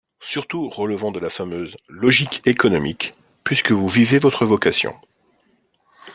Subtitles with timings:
[0.19, 3.13] surtout relevant de la fameuse 'logique économique':
[3.43, 4.97] puisque vous vivez votre vocation